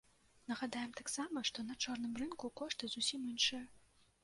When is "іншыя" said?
3.31-3.65